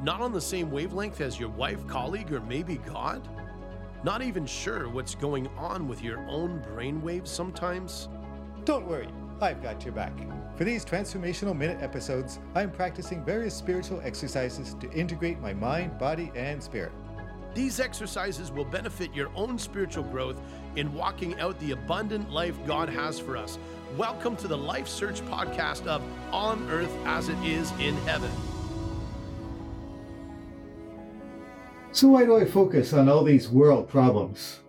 Not 0.00 0.20
on 0.20 0.32
the 0.32 0.40
same 0.40 0.70
wavelength 0.70 1.20
as 1.20 1.40
your 1.40 1.48
wife, 1.48 1.84
colleague, 1.88 2.32
or 2.32 2.40
maybe 2.40 2.76
God? 2.76 3.26
Not 4.04 4.22
even 4.22 4.46
sure 4.46 4.88
what's 4.88 5.16
going 5.16 5.48
on 5.56 5.88
with 5.88 6.04
your 6.04 6.20
own 6.28 6.62
brainwaves 6.62 7.26
sometimes? 7.26 8.08
Don't 8.64 8.86
worry, 8.86 9.08
I've 9.40 9.60
got 9.60 9.84
your 9.84 9.92
back. 9.92 10.12
For 10.56 10.62
these 10.62 10.84
Transformational 10.84 11.56
Minute 11.56 11.82
episodes, 11.82 12.38
I'm 12.54 12.70
practicing 12.70 13.24
various 13.24 13.56
spiritual 13.56 14.00
exercises 14.04 14.76
to 14.78 14.88
integrate 14.92 15.40
my 15.40 15.52
mind, 15.52 15.98
body, 15.98 16.30
and 16.36 16.62
spirit. 16.62 16.92
These 17.52 17.80
exercises 17.80 18.52
will 18.52 18.64
benefit 18.64 19.12
your 19.12 19.30
own 19.34 19.58
spiritual 19.58 20.04
growth 20.04 20.40
in 20.76 20.94
walking 20.94 21.40
out 21.40 21.58
the 21.58 21.72
abundant 21.72 22.30
life 22.30 22.56
God 22.68 22.88
has 22.88 23.18
for 23.18 23.36
us. 23.36 23.58
Welcome 23.96 24.36
to 24.36 24.46
the 24.46 24.58
Life 24.58 24.86
Search 24.86 25.22
podcast 25.22 25.88
of 25.88 26.04
On 26.30 26.70
Earth 26.70 26.94
as 27.04 27.28
It 27.28 27.38
Is 27.42 27.72
in 27.80 27.96
Heaven. 28.06 28.30
So, 31.90 32.08
why 32.08 32.24
do 32.24 32.36
I 32.36 32.44
focus 32.44 32.92
on 32.92 33.08
all 33.08 33.24
these 33.24 33.48
world 33.48 33.88
problems? 33.88 34.60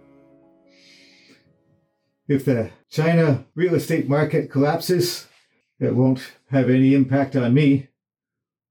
If 2.27 2.45
the 2.45 2.71
China 2.89 3.45
real 3.55 3.75
estate 3.75 4.07
market 4.07 4.49
collapses, 4.49 5.27
it 5.79 5.95
won't 5.95 6.21
have 6.49 6.69
any 6.69 6.93
impact 6.93 7.35
on 7.35 7.53
me, 7.53 7.89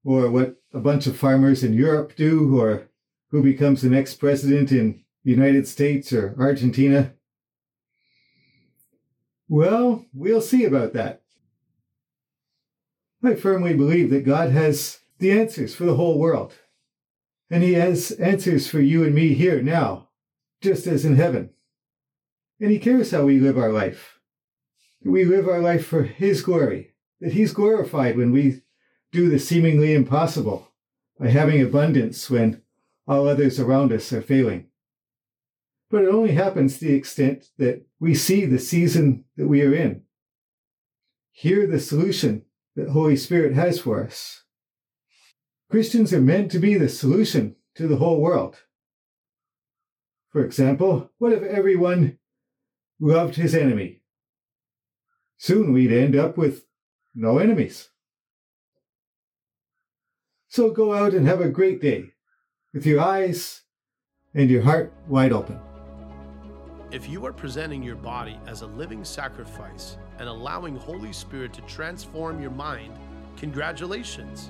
or 0.03 0.29
what 0.29 0.55
a 0.73 0.79
bunch 0.79 1.07
of 1.07 1.15
farmers 1.15 1.63
in 1.63 1.73
Europe 1.73 2.15
do, 2.15 2.59
or 2.59 2.89
who 3.31 3.43
becomes 3.43 3.81
the 3.81 3.89
next 3.89 4.15
president 4.15 4.71
in 4.71 5.03
the 5.23 5.31
United 5.31 5.67
States 5.67 6.11
or 6.11 6.35
Argentina. 6.39 7.13
Well, 9.47 10.05
we'll 10.13 10.41
see 10.41 10.65
about 10.65 10.93
that. 10.93 11.21
I 13.23 13.35
firmly 13.35 13.73
believe 13.73 14.09
that 14.09 14.25
God 14.25 14.51
has 14.51 14.99
the 15.19 15.31
answers 15.31 15.75
for 15.75 15.83
the 15.85 15.95
whole 15.95 16.17
world. 16.17 16.53
And 17.49 17.63
He 17.63 17.73
has 17.73 18.11
answers 18.11 18.67
for 18.67 18.79
you 18.79 19.03
and 19.03 19.13
me 19.13 19.33
here 19.33 19.61
now, 19.61 20.09
just 20.61 20.87
as 20.87 21.05
in 21.05 21.15
heaven. 21.15 21.51
And 22.59 22.71
He 22.71 22.79
cares 22.79 23.11
how 23.11 23.23
we 23.23 23.39
live 23.39 23.57
our 23.57 23.71
life. 23.71 24.19
We 25.03 25.25
live 25.25 25.47
our 25.47 25.61
life 25.61 25.85
for 25.85 26.03
His 26.03 26.41
glory, 26.41 26.93
that 27.21 27.33
He's 27.33 27.53
glorified 27.53 28.17
when 28.17 28.31
we 28.31 28.61
do 29.11 29.29
the 29.29 29.39
seemingly 29.39 29.93
impossible 29.93 30.67
by 31.19 31.29
having 31.29 31.61
abundance 31.61 32.29
when 32.29 32.61
all 33.07 33.27
others 33.27 33.59
around 33.59 33.91
us 33.91 34.13
are 34.13 34.21
failing. 34.21 34.67
But 35.89 36.03
it 36.03 36.09
only 36.09 36.33
happens 36.33 36.77
to 36.77 36.85
the 36.85 36.93
extent 36.93 37.49
that 37.57 37.85
we 37.99 38.13
see 38.13 38.45
the 38.45 38.59
season 38.59 39.25
that 39.35 39.47
we 39.47 39.63
are 39.63 39.73
in, 39.73 40.03
hear 41.31 41.65
the 41.65 41.79
solution 41.79 42.45
that 42.75 42.89
Holy 42.89 43.15
Spirit 43.15 43.53
has 43.55 43.79
for 43.79 44.03
us. 44.03 44.43
Christians 45.69 46.11
are 46.13 46.21
meant 46.21 46.49
to 46.51 46.59
be 46.59 46.75
the 46.75 46.89
solution 46.89 47.55
to 47.75 47.87
the 47.87 47.97
whole 47.97 48.19
world. 48.19 48.63
For 50.31 50.43
example, 50.43 51.11
what 51.19 51.31
if 51.31 51.43
everyone 51.43 52.17
loved 52.99 53.35
his 53.35 53.53
enemy? 53.53 54.01
Soon 55.37 55.71
we'd 55.71 55.91
end 55.91 56.15
up 56.15 56.37
with 56.37 56.65
no 57.13 57.37
enemies. 57.37 57.89
So 60.47 60.71
go 60.71 60.93
out 60.93 61.13
and 61.13 61.27
have 61.27 61.41
a 61.41 61.49
great 61.49 61.79
day 61.79 62.13
with 62.73 62.85
your 62.85 62.99
eyes 63.01 63.61
and 64.33 64.49
your 64.49 64.63
heart 64.63 64.91
wide 65.07 65.31
open. 65.31 65.59
If 66.91 67.07
you 67.07 67.23
are 67.27 67.33
presenting 67.33 67.83
your 67.83 67.95
body 67.95 68.39
as 68.47 68.63
a 68.63 68.67
living 68.67 69.05
sacrifice 69.05 69.97
and 70.17 70.27
allowing 70.27 70.75
Holy 70.75 71.13
Spirit 71.13 71.53
to 71.53 71.61
transform 71.61 72.41
your 72.41 72.49
mind, 72.49 72.97
congratulations. 73.37 74.49